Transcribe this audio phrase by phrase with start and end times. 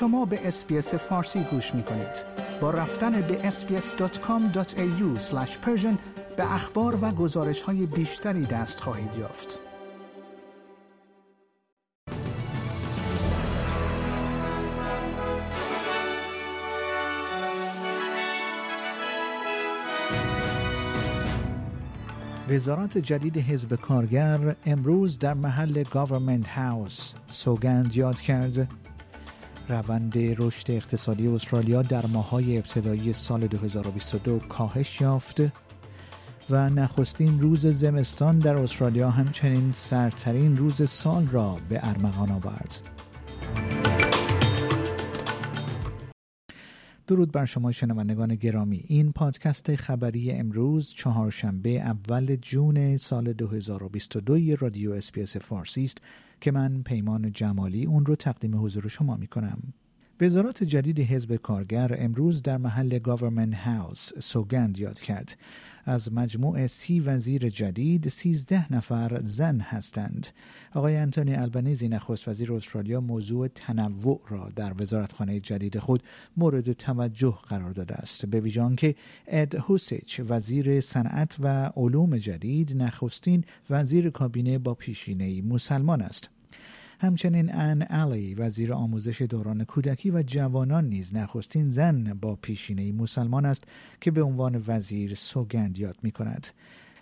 [0.00, 2.24] شما به SBS فارسی گوش می کنید.
[2.60, 5.32] با رفتن به sbs.com.au
[6.36, 9.58] به اخبار و گزارش های بیشتری دست خواهید یافت.
[22.48, 28.68] وزارت جدید حزب کارگر امروز در محل Government House سوگند یاد کرد
[29.68, 35.40] روند رشد اقتصادی استرالیا در ماهای ابتدایی سال 2022 کاهش یافت
[36.50, 42.97] و نخستین روز زمستان در استرالیا همچنین سردترین روز سال را به ارمغان آورد.
[47.08, 54.92] درود بر شما شنوندگان گرامی این پادکست خبری امروز چهارشنبه اول June سال 2022 رادیو
[54.92, 55.98] SBS فارسی است
[56.40, 59.62] که من پیمان جمالی اون رو تقدیم حضور شما می کنم.
[60.20, 65.36] وزارت جدید حزب کارگر امروز در محل Government House سوگند یاد کرد.
[65.84, 70.26] از مجموع سی وزیر جدید سیزده نفر زن هستند.
[70.74, 76.02] آقای انتونی البنیزی نخست وزیر استرالیا موضوع تنوع را در وزارتخانه جدید خود
[76.36, 78.26] مورد توجه قرار داده است.
[78.26, 78.94] به ویژه آن که
[79.26, 86.30] اد هوسیچ وزیر صنعت و علوم جدید نخستین وزیر کابینه با پیشینه مسلمان است.
[87.00, 93.44] همچنین ان علی وزیر آموزش دوران کودکی و جوانان نیز نخستین زن با پیشینه مسلمان
[93.44, 93.64] است
[94.00, 96.46] که به عنوان وزیر سوگند یاد می کند.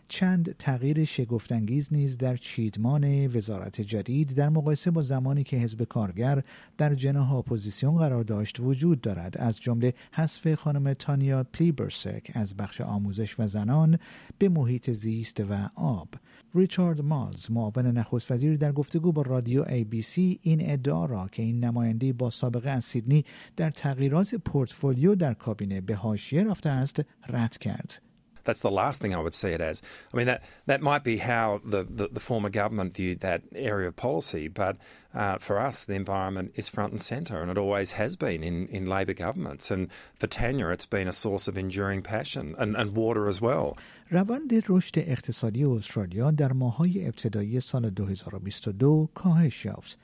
[0.09, 6.43] چند تغییر شگفتانگیز نیز در چیدمان وزارت جدید در مقایسه با زمانی که حزب کارگر
[6.79, 9.39] در جناح اپوزیسیون قرار داشت وجود دارد.
[9.39, 13.99] از جمله حذف خانم تانیا پلیبرسک از بخش آموزش و زنان
[14.39, 16.09] به محیط زیست و آب.
[16.55, 21.65] ریچارد مالز معاون نخست وزیر در گفتگو با رادیو ABC این ادعا را که این
[21.65, 23.25] نماینده با سابقه از سیدنی
[23.57, 28.06] در تغییرات پورتفولیو در کابینه به حاشیه رفته است رد کرد.
[28.46, 29.82] That's the last thing I would see it as.
[30.14, 33.88] I mean, that, that might be how the, the, the former government viewed that area
[33.88, 34.78] of policy, but
[35.14, 38.68] uh, for us, the environment is front and centre, and it always has been in,
[38.68, 39.70] in Labor governments.
[39.72, 43.78] And for Tanya, it's been a source of enduring passion and, and water as well.
[44.12, 49.98] روند رشد اقتصادی استرالیا در ماهای ابتدایی سال 2022 کاهش یافت.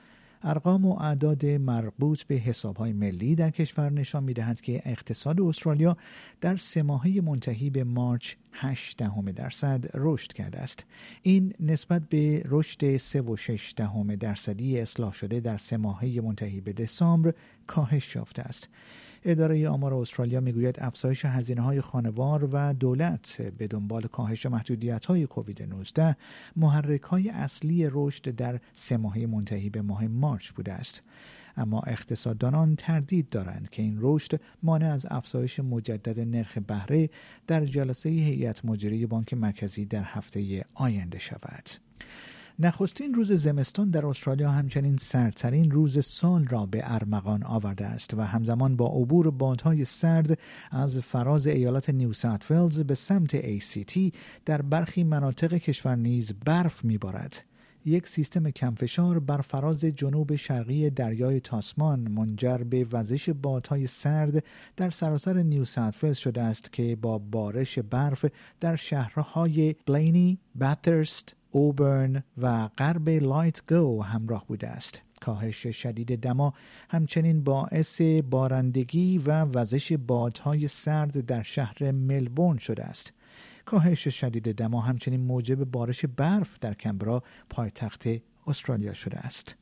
[0.44, 5.96] ارقام و اعداد مربوط به حسابهای ملی در کشور نشان می‌دهد که اقتصاد استرالیا
[6.40, 10.86] در سه ماهه منتهی به مارچ 8 دهم درصد رشد کرده است.
[11.22, 16.60] این نسبت به رشد 3 و 6 دهم درصدی اصلاح شده در سه ماهه منتهی
[16.60, 17.34] به دسامبر
[17.66, 18.68] کاهش یافته است.
[19.24, 25.26] اداره آمار استرالیا می‌گوید افزایش هزینه های خانوار و دولت به دنبال کاهش محدودیت های
[25.26, 26.16] کووید 19
[26.56, 31.02] محرک های اصلی رشد در سه ماهه منتهی به ماه مارچ بوده است.
[31.56, 37.10] اما اقتصاددانان تردید دارند که این رشد مانع از افزایش مجدد نرخ بهره
[37.46, 41.68] در جلسه هیئت مجری بانک مرکزی در هفته آینده شود.
[42.58, 48.20] نخستین روز زمستان در استرالیا همچنین سردترین روز سال را به ارمغان آورده است و
[48.20, 50.38] همزمان با عبور بادهای سرد
[50.70, 54.14] از فراز ایالت نیو ساوت ولز به سمت ACT
[54.44, 57.44] در برخی مناطق کشور نیز برف میبارد.
[57.84, 64.44] یک سیستم کمفشار بر فراز جنوب شرقی دریای تاسمان منجر به وزش بادهای سرد
[64.76, 68.24] در سراسر نیو ساوت ولز شده است که با بارش برف
[68.60, 75.02] در شهرهای بلینی، باترست، اوبرن و غرب لیتگو همراه بوده است.
[75.20, 76.54] کاهش شدید دما
[76.90, 83.12] همچنین باعث بارندگی و وزش بادهای سرد در شهر ملبورن شده است.
[83.64, 88.04] کاهش شدید دما همچنین موجب بارش برف در کمبرا پایتخت
[88.46, 89.61] استرالیا شده است.